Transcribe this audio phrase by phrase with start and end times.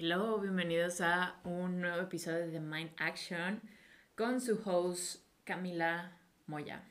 [0.00, 3.60] Hello, bienvenidos a un nuevo episodio de Mind Action
[4.14, 6.84] con su host Camila Moya.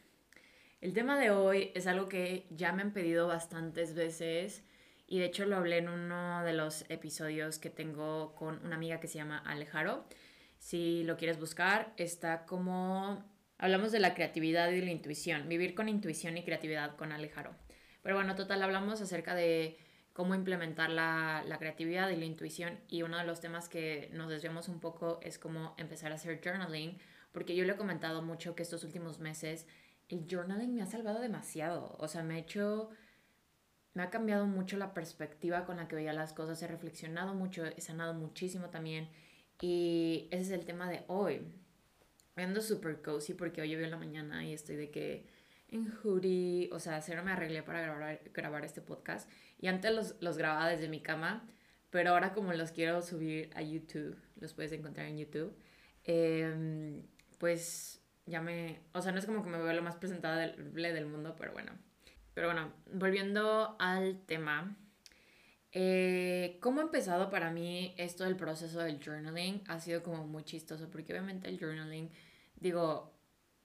[0.81, 4.61] El tema de hoy es algo que ya me han pedido bastantes veces
[5.07, 8.99] y de hecho lo hablé en uno de los episodios que tengo con una amiga
[8.99, 10.03] que se llama Alejaro.
[10.59, 13.23] Si lo quieres buscar, está como...
[13.57, 17.55] Hablamos de la creatividad y la intuición, vivir con intuición y creatividad con Alejaro.
[18.03, 19.77] Pero bueno, total, hablamos acerca de
[20.17, 22.79] cómo implementar la, creatividad y la intuición.
[22.89, 26.41] Y uno de los temas que nos desviamos un poco es cómo empezar a hacer
[26.43, 26.97] journaling,
[27.31, 29.67] porque yo le he comentado mucho que estos últimos meses
[30.09, 31.95] el journaling me ha salvado demasiado.
[31.99, 32.89] O sea, me ha hecho,
[33.93, 37.63] me ha cambiado mucho la perspectiva con la que veía las cosas, he reflexionado mucho,
[37.67, 39.09] he sanado muchísimo también.
[39.61, 41.45] Y ese es el tema de hoy.
[42.35, 45.27] Ando súper cozy porque hoy llovió en la mañana y estoy de que
[45.69, 49.29] en hoodie, o sea, cero me arreglé para grabar, grabar este podcast.
[49.59, 51.47] Y antes los, los grababa desde mi cama,
[51.89, 55.55] pero ahora como los quiero subir a YouTube, los puedes encontrar en YouTube,
[56.03, 57.03] em,
[57.37, 61.05] pues ya me, o sea, no es como que me veo lo más presentable del,
[61.05, 61.71] mundo, pero bueno.
[62.33, 64.77] Pero bueno, volviendo al tema,
[65.79, 69.63] eh, ¿Cómo ha empezado para mí esto del proceso del journaling?
[69.67, 72.09] Ha sido como muy chistoso porque obviamente el journaling,
[72.55, 73.13] digo,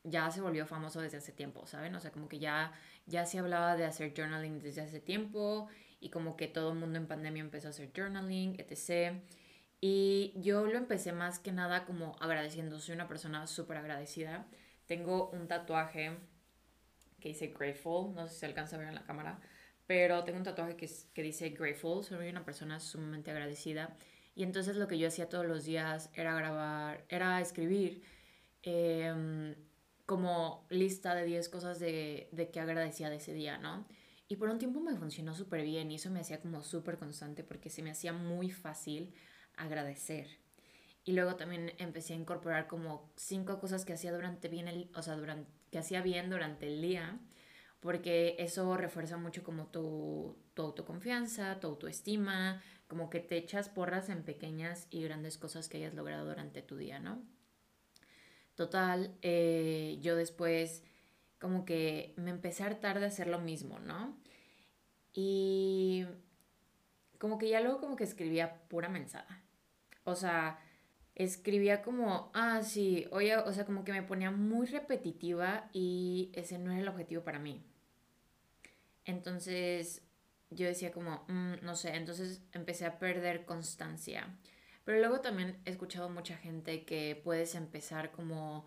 [0.05, 1.95] ya se volvió famoso desde hace tiempo, ¿saben?
[1.95, 2.73] O sea, como que ya,
[3.07, 5.69] ya se hablaba de hacer journaling desde hace tiempo
[6.01, 9.21] y como que todo el mundo en pandemia empezó a hacer journaling, etc.
[9.81, 14.47] Y yo lo empecé más que nada como agradeciendo, soy una persona súper agradecida.
[14.87, 16.17] Tengo un tatuaje
[17.21, 19.41] que dice grateful, no sé si se alcanza a ver en la cámara,
[19.87, 23.97] pero tengo un tatuaje que, que dice grateful, soy una persona sumamente agradecida.
[24.35, 28.03] Y entonces lo que yo hacía todos los días era grabar, era escribir.
[28.63, 29.55] Eh,
[30.07, 33.87] como lista de 10 cosas de, de que agradecía de ese día, ¿no?
[34.29, 37.45] Y por un tiempo me funcionó súper bien y eso me hacía como súper constante
[37.45, 39.15] porque se me hacía muy fácil
[39.57, 40.39] agradecer.
[41.05, 45.03] Y luego también empecé a incorporar como cinco cosas que hacía durante bien el, o
[45.03, 47.19] sea, durante, que hacía bien durante el día,
[47.81, 54.09] porque eso refuerza mucho como tu, tu autoconfianza, tu autoestima, como que te echas porras
[54.09, 57.23] en pequeñas y grandes cosas que hayas logrado durante tu día, ¿no?
[58.63, 60.85] Total, eh, yo después
[61.41, 64.17] como que me empecé a hartar de hacer lo mismo, ¿no?
[65.13, 66.07] Y
[67.19, 69.43] como que ya luego como que escribía pura mensada.
[70.05, 70.61] O sea,
[71.17, 76.57] escribía como, ah, sí, oye, o sea, como que me ponía muy repetitiva y ese
[76.57, 77.65] no era el objetivo para mí.
[79.05, 80.03] Entonces
[80.51, 84.39] yo decía como, mm, no sé, entonces empecé a perder constancia.
[84.85, 88.67] Pero luego también he escuchado mucha gente que puedes empezar como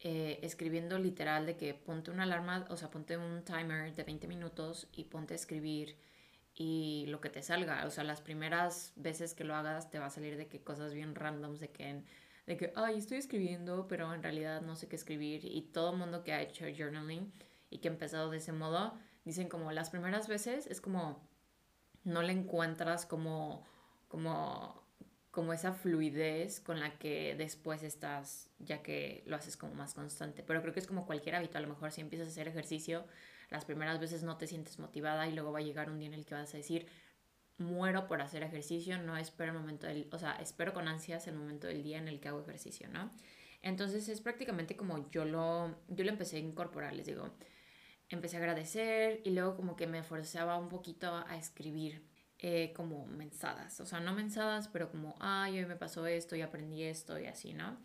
[0.00, 4.26] eh, escribiendo literal de que ponte una alarma, o sea, ponte un timer de 20
[4.26, 5.96] minutos y ponte a escribir
[6.54, 7.84] y lo que te salga.
[7.86, 10.92] O sea, las primeras veces que lo hagas te va a salir de que cosas
[10.92, 12.02] bien randoms, de que,
[12.46, 15.44] de que, ay, estoy escribiendo, pero en realidad no sé qué escribir.
[15.44, 17.32] Y todo el mundo que ha hecho journaling
[17.70, 18.94] y que ha empezado de ese modo,
[19.24, 21.26] dicen como las primeras veces es como
[22.04, 23.64] no le encuentras como,
[24.08, 24.83] como
[25.34, 30.44] como esa fluidez con la que después estás, ya que lo haces como más constante.
[30.44, 33.04] Pero creo que es como cualquier hábito, a lo mejor si empiezas a hacer ejercicio,
[33.50, 36.14] las primeras veces no te sientes motivada y luego va a llegar un día en
[36.14, 36.86] el que vas a decir,
[37.58, 41.34] muero por hacer ejercicio, no espero el momento del, o sea, espero con ansias el
[41.34, 43.10] momento del día en el que hago ejercicio, ¿no?
[43.60, 47.34] Entonces es prácticamente como yo lo, yo lo empecé a incorporar, les digo,
[48.08, 52.13] empecé a agradecer y luego como que me forzaba un poquito a escribir
[52.46, 56.42] eh, como mensadas, o sea, no mensadas, pero como, ay, hoy me pasó esto y
[56.42, 57.78] aprendí esto y así, ¿no?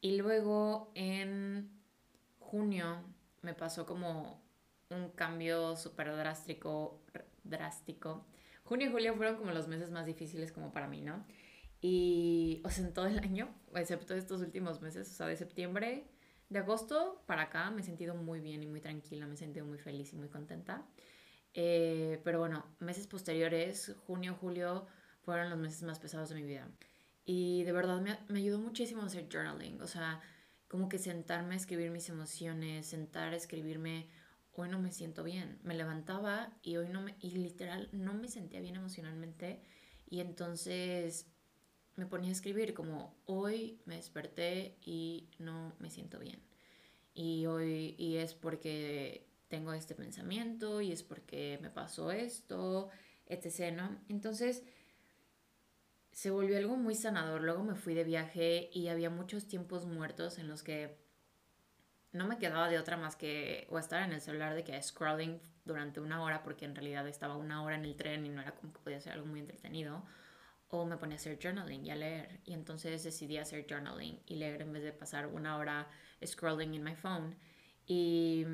[0.00, 1.72] Y luego en
[2.38, 3.02] junio
[3.42, 4.40] me pasó como
[4.90, 7.02] un cambio súper drástico,
[7.42, 8.24] drástico.
[8.62, 11.26] Junio y julio fueron como los meses más difíciles como para mí, ¿no?
[11.80, 16.06] Y, o sea, en todo el año, excepto estos últimos meses, o sea, de septiembre,
[16.48, 19.66] de agosto para acá me he sentido muy bien y muy tranquila, me he sentido
[19.66, 20.86] muy feliz y muy contenta.
[21.58, 24.86] Eh, pero bueno, meses posteriores, junio, julio,
[25.22, 26.68] fueron los meses más pesados de mi vida.
[27.24, 29.80] Y de verdad me, me ayudó muchísimo a hacer journaling.
[29.80, 30.20] O sea,
[30.68, 34.06] como que sentarme a escribir mis emociones, sentar a escribirme,
[34.52, 35.58] hoy no me siento bien.
[35.62, 39.62] Me levantaba y hoy no me, y literal no me sentía bien emocionalmente.
[40.10, 41.26] Y entonces
[41.96, 46.40] me ponía a escribir como hoy me desperté y no me siento bien.
[47.14, 52.90] Y hoy, y es porque tengo este pensamiento y es porque me pasó esto,
[53.26, 53.72] etc.
[53.74, 53.98] ¿no?
[54.08, 54.62] Entonces
[56.12, 57.42] se volvió algo muy sanador.
[57.42, 60.96] Luego me fui de viaje y había muchos tiempos muertos en los que
[62.12, 65.40] no me quedaba de otra más que o estar en el celular de que scrolling
[65.64, 68.54] durante una hora porque en realidad estaba una hora en el tren y no era
[68.54, 70.04] como que podía ser algo muy entretenido
[70.68, 72.40] o me ponía a hacer journaling y a leer.
[72.44, 75.88] Y entonces decidí hacer journaling y leer en vez de pasar una hora
[76.24, 77.36] scrolling en mi phone.
[77.86, 78.44] Y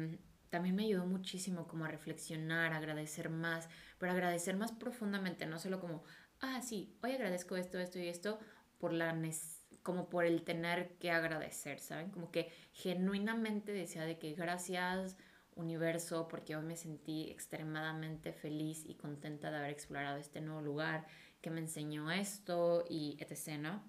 [0.53, 5.81] también me ayudó muchísimo como a reflexionar, agradecer más, pero agradecer más profundamente, no solo
[5.81, 6.05] como,
[6.43, 8.39] ah, sí, hoy agradezco esto, esto y esto,
[8.77, 9.19] por la
[9.83, 12.11] como por el tener que agradecer, ¿saben?
[12.11, 15.17] Como que genuinamente decía de que gracias
[15.55, 21.07] universo porque hoy me sentí extremadamente feliz y contenta de haber explorado este nuevo lugar
[21.41, 23.81] que me enseñó esto y etc..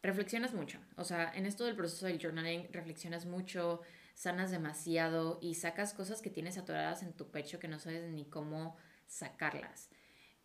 [0.00, 3.82] Reflexionas mucho, o sea, en esto del proceso del journaling reflexionas mucho,
[4.14, 8.24] sanas demasiado y sacas cosas que tienes atoradas en tu pecho que no sabes ni
[8.24, 8.76] cómo
[9.06, 9.90] sacarlas.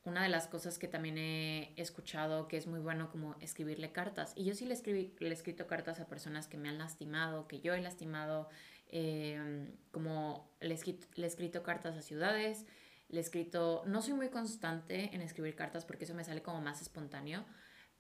[0.06, 4.34] Una de las cosas que también he escuchado que es muy bueno como escribirle cartas.
[4.36, 7.48] Y yo sí le, escribí, le he escrito cartas a personas que me han lastimado,
[7.48, 8.48] que yo he lastimado,
[8.90, 12.68] em, como le he, escrito, cartas a ciudades,
[13.10, 16.62] le he escrito, no soy muy constante en escribir cartas porque eso me sale como
[16.62, 17.44] más espontáneo,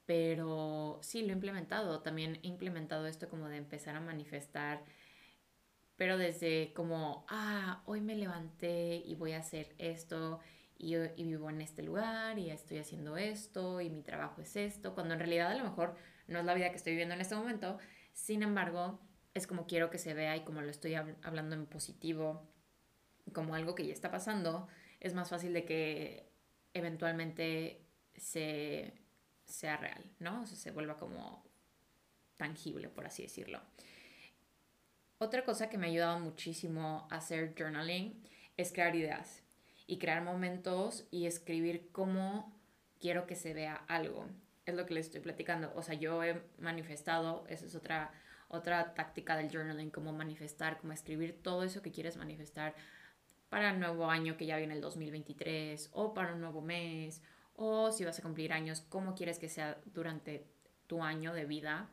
[0.05, 2.01] pero sí lo he implementado.
[2.01, 4.83] También he implementado esto como de empezar a manifestar
[5.97, 10.39] pero desde como, ah, hoy me levanté y voy a hacer esto
[10.77, 14.93] y, y, vivo en este lugar y estoy haciendo esto y mi trabajo es esto,
[14.93, 15.95] cuando en realidad a lo mejor
[16.27, 17.77] no es la vida que estoy viviendo en este momento,
[18.13, 18.99] sin embargo,
[19.33, 22.49] es como quiero que se vea y como lo estoy hablando en positivo,
[23.33, 24.67] como algo que ya está pasando,
[24.99, 26.31] es más fácil de que
[26.73, 28.93] eventualmente se,
[29.45, 30.41] sea real, ¿no?
[30.41, 31.45] O sea, se vuelva como
[32.37, 33.61] tangible, por así decirlo.
[35.17, 38.21] Otra cosa que me ha ayudado muchísimo a hacer journaling
[38.57, 39.43] es crear ideas
[39.87, 42.53] y crear momentos y escribir cómo
[42.99, 44.27] quiero que se vea algo.
[44.65, 45.71] Es lo que les estoy platicando.
[45.75, 48.11] O sea, yo he manifestado, esa es otra,
[48.49, 52.75] otra táctica del journaling, cómo manifestar, cómo escribir todo eso que quieres manifestar
[53.47, 57.21] para el nuevo año que ya viene el 2023 o para un nuevo mes
[57.55, 60.45] o si vas a cumplir años, cómo quieres que sea durante
[60.87, 61.89] tu año de vida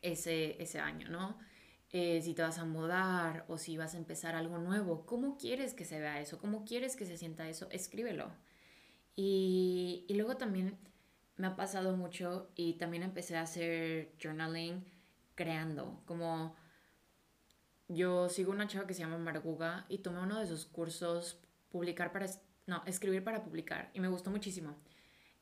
[0.00, 1.38] ese, ese año, ¿no?
[1.96, 5.74] Eh, si te vas a mudar o si vas a empezar algo nuevo, ¿cómo quieres
[5.74, 6.40] que se vea eso?
[6.40, 7.68] ¿Cómo quieres que se sienta eso?
[7.70, 8.32] Escríbelo.
[9.14, 10.76] Y, y luego también
[11.36, 14.84] me ha pasado mucho y también empecé a hacer journaling
[15.36, 16.56] creando, como
[17.86, 21.38] yo sigo una chava que se llama Marguga y tomé uno de sus cursos,
[21.70, 22.26] publicar para,
[22.66, 24.74] no, escribir para publicar y me gustó muchísimo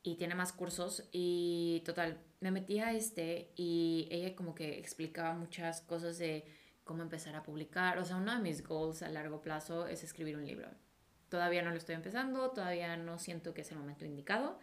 [0.03, 5.33] y tiene más cursos y total, me metí a este y ella como que explicaba
[5.33, 6.45] muchas cosas de
[6.83, 7.97] cómo empezar a publicar.
[7.97, 10.67] O sea, uno de mis goals a largo plazo es escribir un libro.
[11.29, 14.59] Todavía no lo estoy empezando, todavía no siento que es el momento indicado.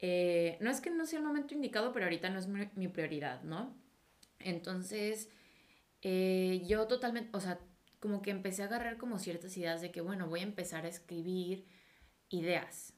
[0.00, 3.42] Eh, no es que no sea el momento indicado, pero ahorita no es mi, prioridad,
[3.42, 3.76] ¿no?
[4.40, 5.28] Entonces,
[6.02, 7.60] eh, yo totalmente, o sea,
[8.00, 10.88] como que empecé a agarrar como ciertas ideas de que, bueno, voy a empezar a
[10.88, 11.66] escribir
[12.28, 12.92] ideas,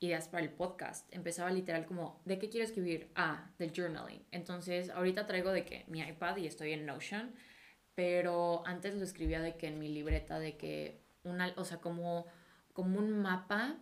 [0.00, 1.12] ideas para el podcast.
[1.12, 3.10] Empezaba literal como, ¿de qué quiero escribir?
[3.14, 4.24] Ah, del journaling.
[4.30, 7.34] Entonces, ahorita traigo de que mi iPad y estoy en Notion,
[7.94, 12.26] pero antes lo escribía de que en mi libreta, de que, una, o sea, como,
[12.72, 13.76] como un mapa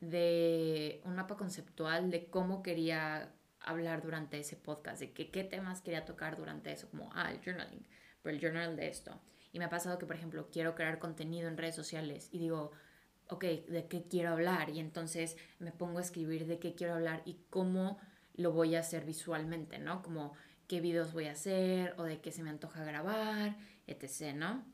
[0.00, 5.80] de, un mapa conceptual de cómo quería hablar durante ese podcast, de que, qué temas
[5.80, 7.86] quería tocar durante eso, como, ah, el journaling,
[8.22, 9.18] pero el journal de esto.
[9.52, 12.72] Y me ha pasado que, por ejemplo, quiero crear contenido en redes sociales y digo,
[13.30, 14.70] ok, ¿de qué quiero hablar?
[14.70, 17.98] Y entonces me pongo a escribir de qué quiero hablar y cómo
[18.34, 20.02] lo voy a hacer visualmente, ¿no?
[20.02, 20.34] Como
[20.66, 24.64] qué videos voy a hacer o de qué se me antoja grabar, etc., ¿no?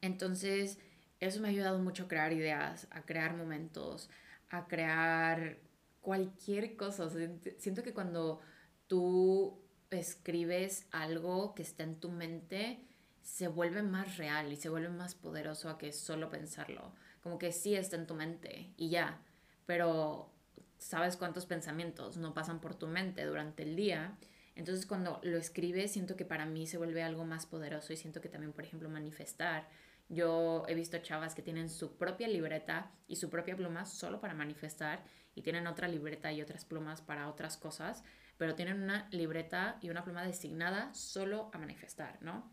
[0.00, 0.78] Entonces,
[1.20, 4.10] eso me ha ayudado mucho a crear ideas, a crear momentos,
[4.50, 5.58] a crear
[6.00, 7.08] cualquier cosa.
[7.58, 8.40] siento que cuando
[8.88, 12.86] tú escribes algo que está en tu mente,
[13.22, 17.52] se vuelve más real y se vuelve más poderoso a que solo pensarlo como que
[17.52, 19.20] sí está en tu mente y ya,
[19.66, 20.32] pero
[20.78, 24.16] sabes cuántos pensamientos no pasan por tu mente durante el día.
[24.56, 28.20] Entonces cuando lo escribes siento que para mí se vuelve algo más poderoso y siento
[28.20, 29.68] que también, por ejemplo, manifestar.
[30.08, 34.34] Yo he visto chavas que tienen su propia libreta y su propia pluma solo para
[34.34, 38.02] manifestar y tienen otra libreta y otras plumas para otras cosas,
[38.36, 42.50] pero tienen una libreta y una pluma designada solo a manifestar, ¿no?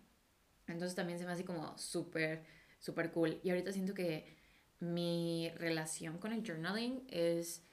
[0.68, 2.46] Entonces también se me hace como súper,
[2.78, 3.40] súper cool.
[3.42, 4.37] Y ahorita siento que
[4.80, 7.64] mi relación con el journaling es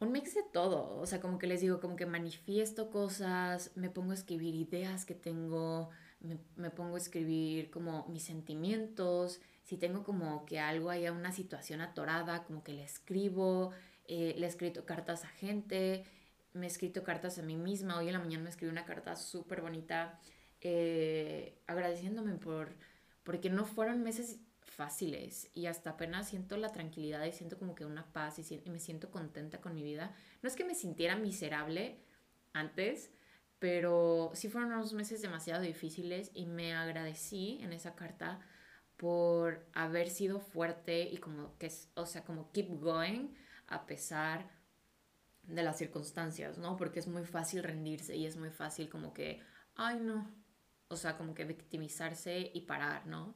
[0.00, 0.96] un mix de todo.
[0.98, 5.04] O sea, como que les digo, como que manifiesto cosas, me pongo a escribir ideas
[5.04, 5.90] que tengo,
[6.56, 9.40] me, pongo a escribir como mis sentimientos.
[9.62, 13.72] Si tengo como que algo haya una situación atorada, como que le escribo,
[14.06, 16.04] eh, le he escrito cartas a gente,
[16.52, 17.98] me he escrito cartas a mí misma.
[17.98, 20.20] Hoy en la mañana me escribí una carta súper bonita
[20.60, 22.74] eh, agradeciéndome por,
[23.22, 24.38] porque no fueron meses
[24.74, 28.70] fáciles y hasta apenas siento la tranquilidad y siento como que una paz y, y
[28.70, 30.14] me siento contenta con mi vida.
[30.42, 31.98] No es que me sintiera miserable
[32.52, 33.10] antes,
[33.58, 38.40] pero sí fueron unos meses demasiado difíciles y me agradecí en esa carta
[38.96, 43.28] por haber sido fuerte y como que, o sea, como keep going
[43.66, 44.48] a pesar
[45.42, 46.76] de las circunstancias, ¿no?
[46.76, 49.42] Porque es muy fácil rendirse y es muy fácil como que,
[49.76, 50.30] ay no,
[50.88, 53.34] o sea, como que victimizarse y parar, ¿no?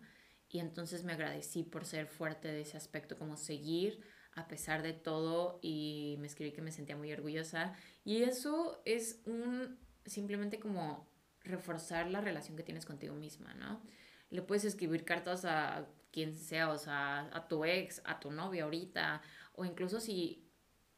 [0.51, 4.01] Y entonces me agradecí por ser fuerte de ese aspecto, como seguir
[4.35, 7.75] a pesar de todo y me escribí que me sentía muy orgullosa
[8.05, 11.11] y eso es un simplemente como
[11.43, 13.83] reforzar la relación que tienes contigo misma, ¿no?
[14.31, 18.65] Le puedes escribir cartas a quien sea, o sea, a tu ex, a tu novia
[18.65, 19.23] ahorita,
[19.55, 20.49] o incluso si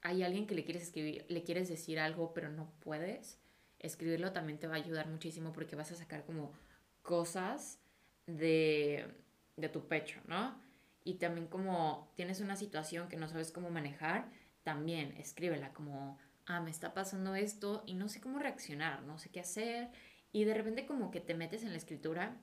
[0.03, 3.39] hay alguien que le quieres escribir, le quieres decir algo, pero no puedes,
[3.79, 6.53] escribirlo también te va a ayudar muchísimo porque vas a sacar como
[7.03, 7.81] cosas
[8.27, 9.07] de,
[9.57, 10.61] de tu pecho, ¿no?
[11.05, 14.31] Y también como tienes una situación que no sabes cómo manejar,
[14.63, 19.31] también escríbela como, ah, me está pasando esto y no sé cómo reaccionar, no sé
[19.31, 19.89] qué hacer.
[20.33, 22.37] Y de repente como que te metes en la escritura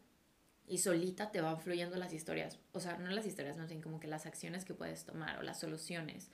[0.68, 2.60] y solita te van fluyendo las historias.
[2.74, 5.44] O sea, no las historias, no sé, como que las acciones que puedes tomar o
[5.44, 6.30] las soluciones.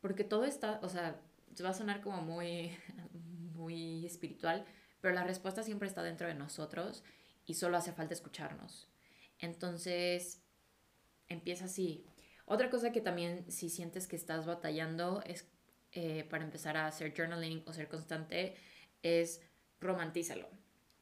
[0.00, 1.20] Porque todo está, o sea,
[1.62, 2.76] va a sonar como muy,
[3.54, 4.64] muy espiritual,
[5.00, 7.02] pero la respuesta siempre está dentro de nosotros
[7.46, 8.88] y solo hace falta escucharnos.
[9.44, 10.42] Entonces,
[11.28, 12.04] empieza así.
[12.46, 15.48] Otra cosa que también si sientes que estás batallando es
[15.92, 18.56] eh, para empezar a hacer journaling o ser constante
[19.02, 19.40] es
[19.80, 20.48] romantízalo.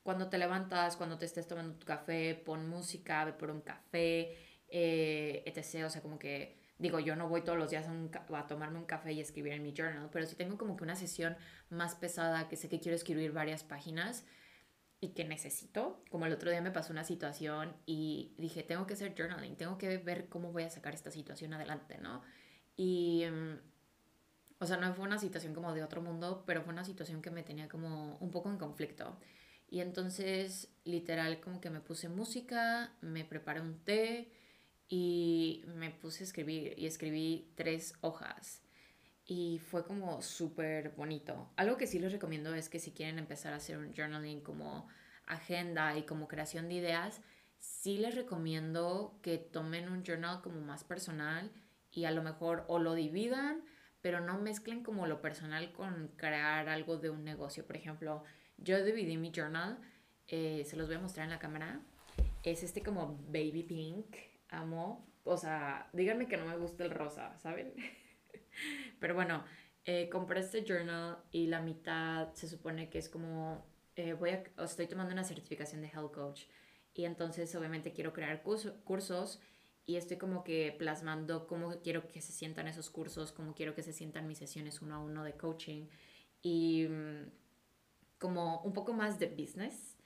[0.03, 4.37] Cuando te levantas, cuando te estés tomando tu café, pon música, ve por un café,
[4.69, 5.87] eh, etc.
[5.87, 8.85] O sea, como que digo, yo no voy todos los días a, a, tomarme un
[8.85, 11.37] café y escribir en mi journal, pero si tengo como que una sesión
[11.71, 14.25] más pesada, que sé que quiero escribir varias páginas
[15.03, 18.95] y que necesito, como el otro día me pasó una situación y dije, tengo que
[18.95, 22.23] hacer journaling, tengo que ver cómo voy a sacar esta situación adelante, ¿no?
[22.77, 23.59] Y mm,
[24.61, 27.33] o sea, no fue una situación como de otro mundo, pero fue una situación que
[27.33, 29.19] me tenía como un poco en conflicto.
[29.69, 34.31] Y entonces, literal, como que me puse música, me preparé un té
[34.89, 36.79] y me puse a escribir.
[36.79, 38.63] Y escribí tres hojas.
[39.25, 41.51] Y fue como súper bonito.
[41.57, 44.89] Algo que sí les recomiendo es que si quieren empezar a hacer un journaling como
[45.27, 47.21] agenda y como creación de ideas,
[47.59, 51.53] sí les recomiendo que tomen un journal como más personal
[51.91, 53.63] y a lo mejor o lo dividan
[54.03, 57.65] pero no mezclen como lo personal con crear algo de un negocio.
[57.65, 58.25] Por ejemplo,
[58.59, 59.79] yo dividí mi journal,
[60.27, 61.81] eh, se los voy a mostrar en la cámara.
[62.43, 64.17] Es este como baby pink,
[64.51, 65.09] amo.
[65.25, 67.73] O sea, díganme que no me gusta el rosa, ¿saben?
[69.01, 69.45] pero bueno,
[69.85, 73.67] eh, compré este journal y la mitad se supone que es como,
[73.97, 76.43] eh, voy a, estoy tomando una certificación de health coach.
[76.95, 79.41] Y entonces obviamente quiero crear cursos
[79.87, 83.83] y estoy como que plasmando cómo quiero que se sientan esos cursos, cómo quiero que
[83.83, 85.89] se sientan mis sesiones uno a uno de coaching
[86.43, 87.31] y mm,
[88.19, 89.97] como un poco más de business.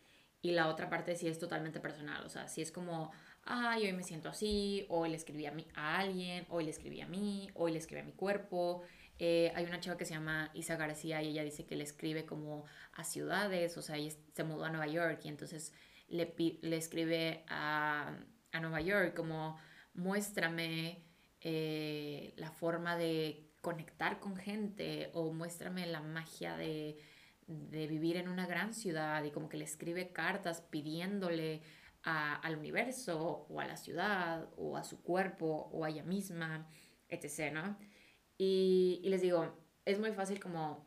[0.43, 3.11] Y la otra parte sí es totalmente personal, o sea, si es como,
[3.47, 7.01] ay, hoy me siento así, hoy le escribí a, mí, a alguien, hoy le escribí
[7.01, 8.83] a mí, hoy le escribí a mi cuerpo.
[9.19, 12.27] Eh, hay una chica que se llama Isa García y ella dice que le escribe
[12.27, 15.73] como a ciudades, o sea, ella se mudó a Nueva York y entonces
[16.09, 18.19] le, le escribe a
[18.57, 19.59] a Nueva York, como
[19.95, 21.03] muéstrame
[21.41, 26.99] eh, la forma de conectar con gente o muéstrame la magia de,
[27.47, 31.63] de, vivir en una gran ciudad y como que le escribe cartas pidiéndole
[32.07, 36.71] al universo o a la ciudad o a su cuerpo o a ella misma,
[37.09, 37.53] etc.
[37.53, 37.77] ¿no?
[38.39, 40.87] Y, y les digo, es muy fácil como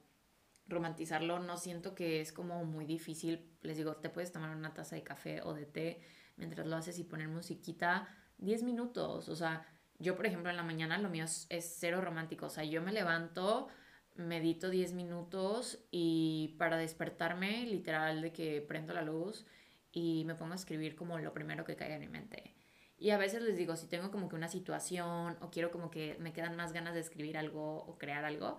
[0.67, 4.95] romantizarlo, no siento que es como muy difícil, les digo, te puedes tomar una taza
[4.95, 6.01] de café o de té
[6.37, 8.07] mientras lo haces y poner musiquita
[8.37, 9.29] 10 minutos.
[9.29, 9.65] O sea,
[9.97, 11.47] yo por ejemplo en la mañana lo mío es,
[11.77, 12.45] cero romántico.
[12.45, 13.67] O sea, yo me levanto,
[14.15, 19.45] medito 10 minutos y para despertarme, literal, de que prendo la luz
[19.91, 22.55] y me pongo a escribir como lo primero que caiga en mi mente.
[22.97, 26.17] Y a veces les digo, si tengo como que una situación o quiero como que
[26.19, 28.57] me quedan más ganas de escribir algo o crear algo,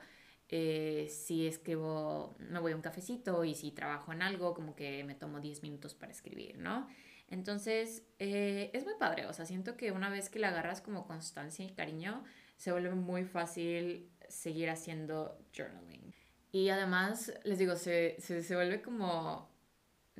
[0.48, 5.04] eh, si escribo, me voy a un cafecito y si trabajo en algo, como que
[5.04, 6.88] me tomo 10 minutos para escribir, ¿no?
[7.28, 11.06] Entonces, eh, es muy padre, o sea, siento que una vez que le agarras como
[11.06, 12.24] constancia y cariño,
[12.56, 16.12] se vuelve muy fácil seguir haciendo journaling.
[16.52, 19.49] Y además, les digo, se, se, vuelve como,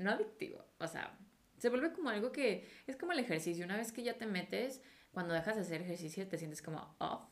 [0.01, 1.17] no adictivo, o sea,
[1.59, 3.65] se vuelve como algo que es como el ejercicio.
[3.65, 4.81] Una vez que ya te metes,
[5.13, 7.23] cuando dejas de hacer ejercicio, te sientes como off.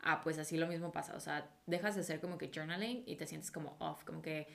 [0.00, 3.16] Ah, pues así lo mismo pasa, o sea, dejas de hacer como que journaling y
[3.16, 4.48] te sientes como off, como que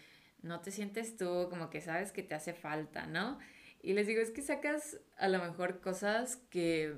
[0.43, 3.39] no te sientes tú, como que sabes que te hace falta, ¿no?
[3.81, 6.95] Y les digo, es que sacas a lo mejor cosas que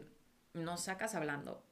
[0.54, 1.64] no sacas hablando.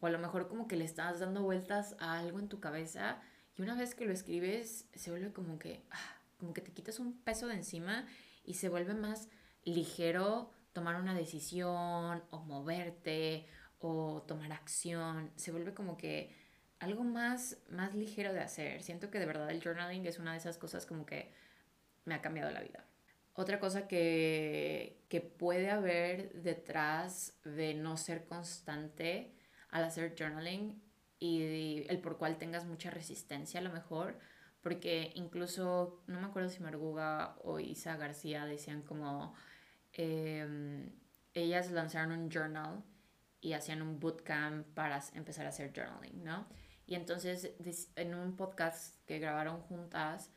[0.00, 3.20] O a lo mejor como que le estás dando vueltas a algo en tu cabeza
[3.56, 6.98] y una vez que lo escribes se vuelve como que, ah, como que te quitas
[6.98, 8.06] un peso de encima
[8.44, 9.28] y se vuelve más
[9.64, 13.46] ligero tomar una decisión o moverte
[13.78, 15.30] o tomar acción.
[15.36, 16.34] Se vuelve como que
[16.78, 18.82] algo más, más ligero de hacer.
[18.82, 21.32] Siento que de verdad el journaling es una de esas cosas como que
[22.04, 22.84] me ha cambiado la vida.
[23.34, 29.34] Otra cosa que, que puede haber detrás de no ser constante
[29.70, 30.82] al hacer journaling
[31.18, 34.18] y el por cual tengas mucha resistencia a lo mejor,
[34.66, 39.32] porque incluso, no me acuerdo si Marguga o Isa García decían como,
[39.92, 40.90] em,
[41.34, 42.82] ellas lanzaron un journal
[43.40, 46.48] y hacían un bootcamp para empezar a hacer journaling, ¿no?
[46.84, 47.52] Y entonces
[47.94, 50.32] en un podcast que grabaron juntas,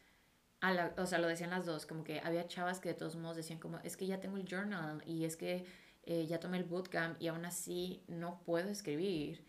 [0.98, 3.58] o sea, lo decían las dos, como que había chavas que de todos modos decían
[3.58, 5.66] como, es que ya tengo el journal y es que
[6.04, 9.44] eh, ya tomé el bootcamp y aún así no puedo escribir.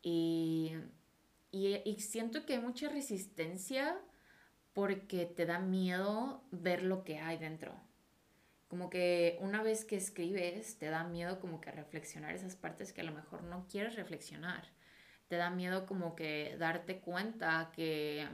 [0.00, 0.72] Y,
[1.50, 3.98] y, y, siento que hay mucha resistencia
[4.72, 7.74] porque te da miedo ver lo que hay dentro.
[8.68, 13.00] Como que una vez que escribes, te da miedo como que reflexionar esas partes que
[13.00, 14.64] a lo mejor no quieres reflexionar.
[15.28, 18.28] Te da miedo como que darte cuenta que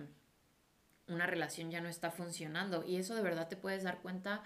[1.07, 2.85] una relación ya no está funcionando.
[2.85, 4.42] Y eso de verdad te puedes dar cuenta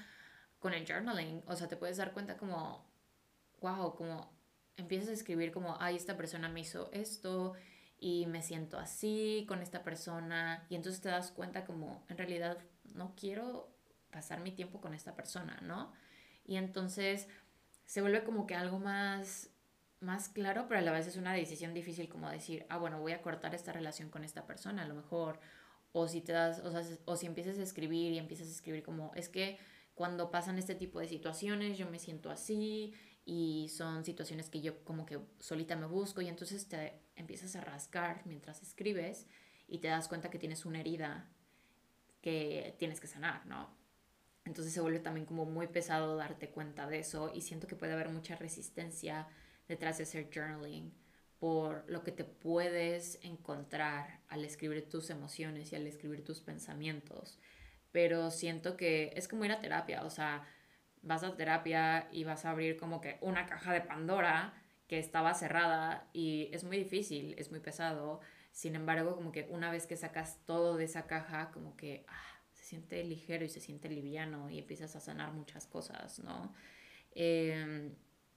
[0.59, 1.43] con el journaling.
[1.47, 2.85] O sea, te puedes dar cuenta como,
[3.61, 4.37] wow, como
[4.77, 7.55] empiezas a escribir como, ay, esta persona me hizo esto
[7.99, 10.67] y me siento así con esta persona.
[10.69, 12.59] Y entonces te das cuenta como, en realidad
[12.95, 13.69] no quiero
[14.11, 15.93] pasar mi tiempo con esta persona, ¿no?
[16.45, 17.29] Y entonces
[17.85, 19.51] se vuelve como que algo más
[20.01, 23.13] más claro, pero a la vez es una decisión difícil como decir, ah, bueno, voy
[23.13, 25.41] a cortar esta relación con esta persona, a lo mejor,
[25.93, 28.83] o si te das, o, sea, o si empiezas a escribir y empiezas a escribir
[28.83, 29.59] como, es que
[29.95, 32.93] cuando pasan este tipo de situaciones yo me siento así
[33.27, 37.61] y son situaciones que yo como que solita me busco y entonces te empiezas a
[37.61, 39.27] rascar mientras escribes
[39.67, 41.29] y te das cuenta que tienes una herida
[42.23, 43.69] que tienes que sanar, ¿no?
[44.45, 47.95] Entonces se vuelve también como muy pesado darte cuenta de eso y siento que puede
[47.95, 49.27] haber mucha resistencia
[49.67, 50.95] detrás de hacer journaling
[51.41, 57.39] por lo que te puedes encontrar al escribir tus emociones y al escribir tus pensamientos.
[57.91, 60.47] Pero siento que es como ir a terapia, o sea,
[61.07, 64.53] vas a terapia y vas a abrir como que una caja de Pandora
[64.89, 68.21] que estaba cerrada y es muy difícil, es muy pesado.
[68.53, 72.41] Sin embargo, como que una vez que sacas todo de esa caja, como que ah,
[72.53, 76.55] se siente ligero y se siente liviano y empiezas a sanar muchas cosas, ¿no?
[77.13, 77.91] Eh,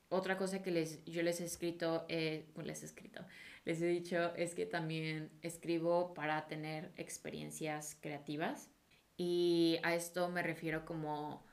[0.09, 3.23] otra cosa que les, yo les he escrito, eh, les he escrito,
[3.63, 8.69] les he dicho es que también escribo para tener experiencias creativas
[9.17, 11.45] y a esto me refiero como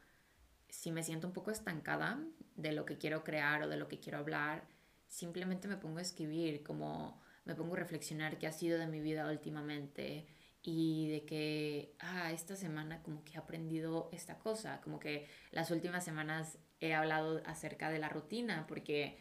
[0.68, 2.20] si me siento un poco estancada
[2.56, 4.66] de lo que quiero crear o de lo que quiero hablar,
[5.08, 9.00] simplemente me pongo a escribir, como me pongo a reflexionar qué ha sido de mi
[9.00, 10.26] vida últimamente
[10.62, 15.70] y de que, ah, esta semana como que he aprendido esta cosa, como que las
[15.70, 19.16] últimas semanas he hablado acerca de la rutina, porque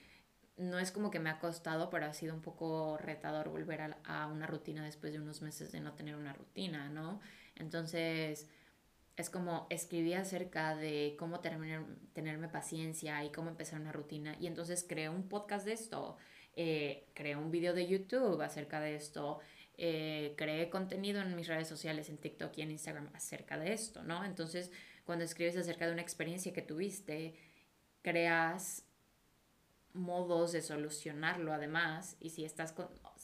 [0.58, 4.28] no es como que me ha costado, pero ha sido un poco retador volver a,
[4.28, 7.20] una rutina después de unos meses de no tener una rutina, ¿no?
[7.56, 8.48] Entonces,
[9.18, 14.36] es como escribí acerca de cómo terminar, tenerme paciencia y cómo empezar una rutina.
[14.40, 16.18] Y entonces creé un podcast de esto,
[16.56, 19.40] eh, creé un video de YouTube acerca de esto,
[19.78, 24.04] eh, creé contenido en mis redes sociales, en TikTok y en Instagram acerca de esto,
[24.04, 24.26] ¿no?
[24.26, 24.72] Entonces,
[25.06, 27.36] cuando escribes acerca de una experiencia que tuviste,
[28.02, 28.86] creas
[29.94, 32.76] modos de solucionarlo además y si estás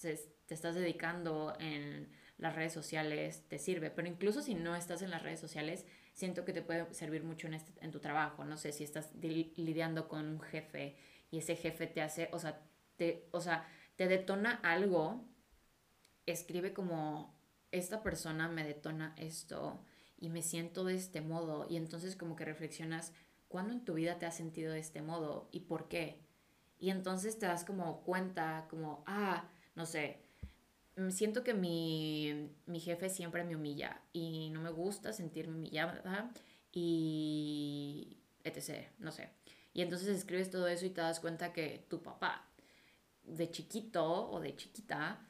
[0.01, 2.09] te estás dedicando en
[2.41, 6.43] las redes sociales te sirve pero incluso si no estás en las redes sociales siento
[6.43, 10.09] que te puede servir mucho en, este, en tu trabajo no sé si estás lidiando
[10.09, 10.97] con un jefe
[11.29, 12.61] y ese jefe te hace o sea
[12.97, 15.23] te o sea te detona algo
[16.25, 17.39] escribe como
[17.71, 19.85] esta persona me detona esto
[20.17, 23.13] y me siento de este modo y entonces como que reflexionas
[23.51, 26.23] cuándo en tu vida te has sentido de este modo y por qué.
[26.79, 30.20] Y entonces te das como cuenta, como, ah, no sé,
[31.09, 36.31] siento que mi, mi jefe siempre me humilla y no me gusta sentirme humillada
[36.71, 39.29] y etc., no sé.
[39.73, 42.47] Y entonces escribes todo eso y te das cuenta que tu papá,
[43.23, 45.27] de chiquito o de chiquita,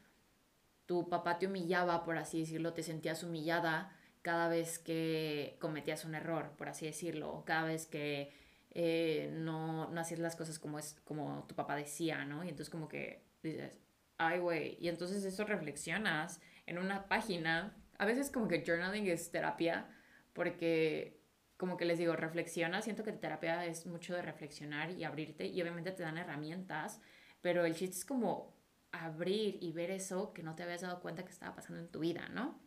[0.85, 6.15] tu papá te humillaba, por así decirlo, te sentías humillada cada vez que cometías un
[6.15, 8.33] error, por así decirlo, cada vez que
[8.71, 12.43] eh, no, no hacías las cosas como, es, como tu papá decía, ¿no?
[12.43, 13.79] Y entonces como que dices,
[14.27, 17.75] ay, güey, y entonces eso reflexionas en una página.
[17.97, 19.87] A veces como que journaling es terapia,
[20.33, 21.19] porque
[21.57, 25.61] como que les digo, reflexiona, siento que terapia es mucho de reflexionar y abrirte y
[25.61, 27.01] obviamente te dan herramientas
[27.41, 28.55] pero el chiste es como
[28.91, 31.99] abrir y ver eso que no te habías dado cuenta que estaba pasando en tu
[31.99, 32.59] vida, ¿no?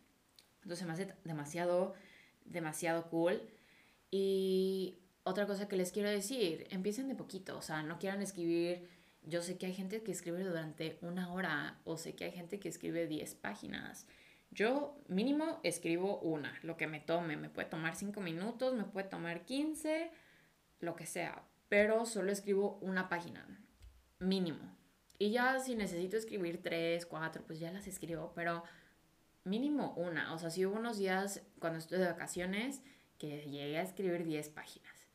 [0.63, 1.93] Entonces me hace demasiado,
[2.43, 3.41] demasiado cool.
[4.11, 8.89] Y otra cosa que les quiero decir, empiecen de poquito, o sea, no quieran escribir,
[9.27, 12.59] yo sé que hay gente que escribe durante una hora o sé que hay gente
[12.59, 14.07] que escribe 10 páginas.
[14.51, 19.07] Yo mínimo escribo una, lo que me tome, me puede tomar 5 minutos, me puede
[19.07, 20.11] tomar 15,
[20.79, 23.45] lo que sea, pero solo escribo una página,
[24.19, 24.75] mínimo.
[25.17, 28.63] Y ya si necesito escribir 3, 4, pues ya las escribo, pero
[29.43, 30.33] mínimo una.
[30.33, 32.81] O sea, si hubo unos días cuando estuve de vacaciones
[33.17, 35.07] que llegué a escribir 10 páginas.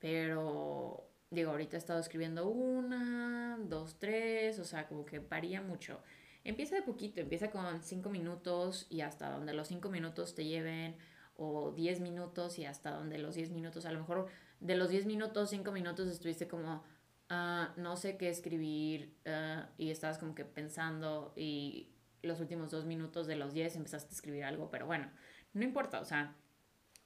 [0.00, 6.00] Pero, digo, ahorita he estado escribiendo una, dos, tres, o sea, como que varía mucho.
[6.44, 10.96] Empieza de poquito, empieza con 5 minutos y hasta donde los 5 minutos te lleven,
[11.36, 14.28] o 10 minutos y hasta donde los 10 minutos, a lo mejor
[14.60, 16.84] de los 10 minutos, 5 minutos estuviste como,
[17.30, 21.90] uh, no sé qué escribir uh, y estabas como que pensando y
[22.22, 25.10] los últimos 2 minutos de los 10 empezaste a escribir algo, pero bueno,
[25.52, 26.36] no importa, o sea,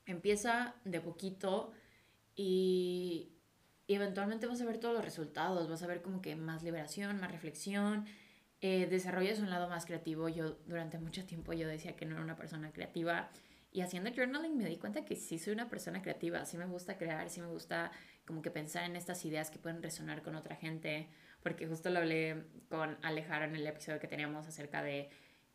[0.07, 1.73] empieza de poquito
[2.37, 3.33] y,
[3.89, 7.19] y eventualmente vas a ver todos los resultados, vas a ver como que más liberación,
[7.19, 8.05] más reflexión,
[8.61, 10.29] eh, desarrollas un lado más creativo.
[10.29, 13.31] Yo durante mucho tiempo yo decía que no era una persona creativa
[13.73, 16.99] y haciendo journaling me di cuenta que sí soy una persona creativa, sí me gusta
[16.99, 17.91] crear, sí me gusta
[18.27, 21.09] como que pensar en estas ideas que pueden resonar con otra gente,
[21.43, 25.09] porque justo lo hablé con Alejandro en el episodio que teníamos acerca de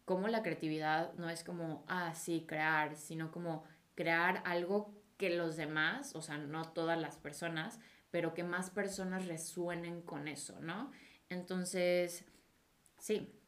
[0.06, 5.56] cómo la creatividad no es como, ah, sí, crear, sino como crear algo que los
[5.56, 7.80] demás, o sea, no todas las personas,
[8.14, 10.92] pero que más personas resuenen con eso, ¿no?
[11.30, 12.24] Entonces,
[13.00, 13.42] sí,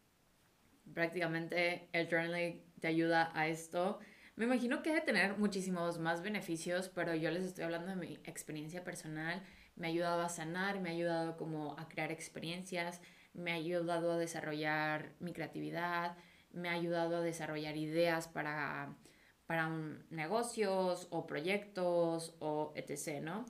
[0.91, 3.99] prácticamente el journaling te ayuda a esto.
[4.35, 8.13] Me imagino que debe tener muchísimos más beneficios, pero yo les estoy hablando de mi
[8.23, 9.43] experiencia personal.
[9.75, 13.01] Me ha ayudado a sanar, me ha ayudado como a crear experiencias,
[13.33, 16.17] me ha ayudado a desarrollar mi creatividad,
[16.51, 18.97] me ha ayudado a desarrollar ideas para
[19.45, 19.69] para
[20.09, 23.45] negocios o proyectos o etc., ¿no?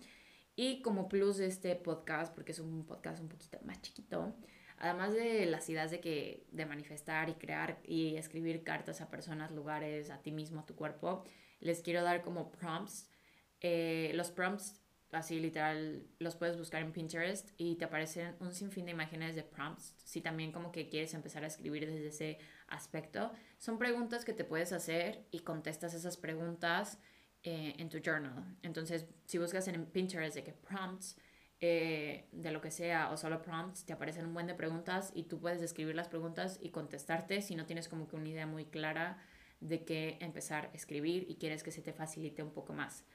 [0.56, 4.34] Y como plus de este podcast, porque es un podcast un poquito más chiquito,
[4.78, 9.52] además de las ideas de que de manifestar y crear y escribir cartas a personas,
[9.52, 11.24] lugares, a ti mismo, a tu cuerpo,
[11.60, 13.10] les quiero dar como prompts.
[13.60, 18.86] Eh, los prompts, así literal, los puedes buscar en Pinterest y te aparecen un sinfín
[18.86, 19.96] de imágenes de prompts.
[20.04, 22.38] Si también como que quieres empezar a escribir desde ese
[22.68, 23.32] aspecto.
[23.58, 27.00] Son preguntas que te puedes hacer y contestas esas preguntas
[27.48, 28.44] eh, en tu journal.
[28.64, 31.16] Entonces, si buscas en Pinterest de que prompts,
[31.62, 35.24] eh, de lo que sea, o solo prompts, te aparecen un buen de preguntas y
[35.26, 38.66] tú puedes escribir las preguntas y contestarte si no tienes como que una idea muy
[38.66, 39.20] clara
[39.60, 43.06] de qué empezar a escribir y quieres que se te facilite un poco más.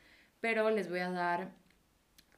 [0.41, 1.51] Pero les voy a dar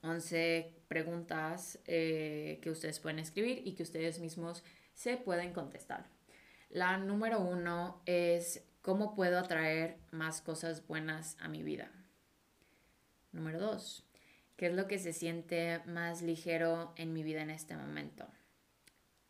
[0.03, 6.07] 11 preguntas eh, que ustedes pueden escribir y que ustedes mismos se pueden contestar.
[6.71, 11.91] La número uno es cómo puedo atraer más cosas buenas a mi vida.
[13.33, 14.05] Número dos,
[14.57, 18.27] ¿qué es lo que se siente más ligero en mi vida en este momento?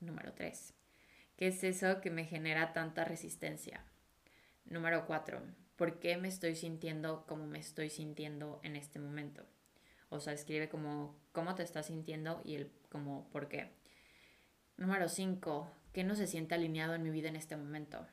[0.00, 0.74] Número tres,
[1.36, 3.84] ¿qué es eso que me genera tanta resistencia?
[4.64, 5.42] Número cuatro,
[5.76, 9.46] ¿por qué me estoy sintiendo como me estoy sintiendo en este momento?
[10.08, 13.70] O sea, escribe como cómo te estás sintiendo y el como por qué.
[14.76, 15.70] Número 5.
[15.92, 18.06] ¿Qué no se siente alineado en mi vida en este momento?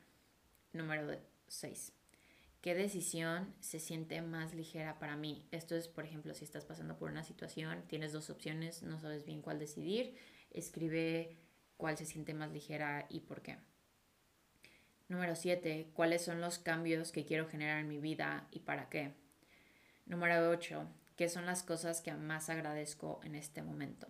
[0.72, 1.20] Número
[1.50, 1.94] 6.
[2.62, 5.48] ¿Qué decisión se siente más ligera para mí?
[5.52, 9.26] Esto es, por ejemplo, si estás pasando por una situación, tienes dos opciones, no sabes
[9.26, 10.18] bien cuál decidir,
[10.52, 11.38] escribe
[11.78, 13.58] cuál se siente más ligera y por qué.
[15.08, 15.92] Número 7.
[15.94, 19.14] ¿Cuáles son los cambios que quiero generar en mi vida y para qué?
[20.06, 20.88] Número 8.
[21.16, 24.08] ¿Qué son las cosas que más agradezco en este momento?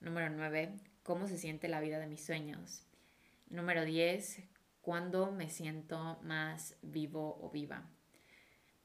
[0.00, 2.82] Número 9 cómo se siente la vida de mis sueños.
[3.48, 4.38] Número 10,
[4.82, 7.88] cuándo me siento más vivo o viva.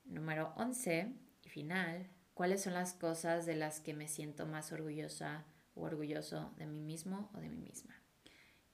[0.05, 1.11] Número 11
[1.43, 6.53] y final, cuáles son las cosas de las que me siento más orgullosa o orgulloso
[6.57, 7.93] de mí mismo o de mí misma.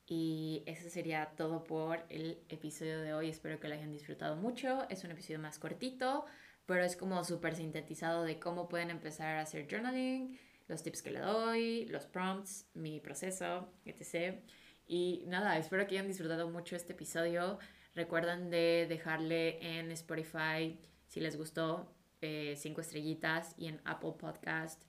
[0.05, 3.29] Y eso sería todo por el episodio de hoy.
[3.29, 4.87] Espero que lo hayan disfrutado mucho.
[4.89, 6.25] Es un episodio más cortito,
[6.65, 11.11] pero es como súper sintetizado de cómo pueden empezar a hacer journaling los tips que
[11.11, 14.41] le doy, los prompts, mi proceso, etc.
[14.87, 17.59] Y nada, espero que hayan disfrutado mucho este episodio.
[17.95, 24.83] Recuerden de dejarle en Spotify si les gustó eh, cinco estrellitas y en Apple Podcast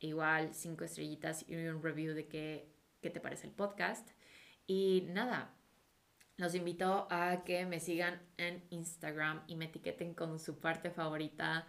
[0.00, 4.10] igual cinco estrellitas y un review de qué, qué te parece el podcast.
[4.66, 5.54] Y nada,
[6.36, 11.66] los invito a que me sigan en Instagram y me etiqueten con su parte favorita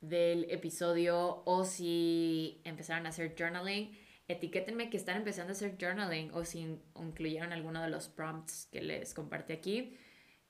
[0.00, 3.96] del episodio o si empezaron a hacer journaling
[4.32, 8.80] etiquétenme que están empezando a hacer journaling o si incluyeron alguno de los prompts que
[8.82, 9.96] les compartí aquí.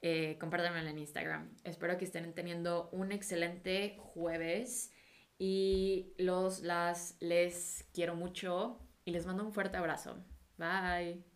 [0.02, 1.54] Eh, en Instagram.
[1.62, 4.92] Espero que estén teniendo un excelente jueves
[5.38, 10.16] y los las les quiero mucho y les mando un fuerte abrazo.
[10.56, 11.29] Bye.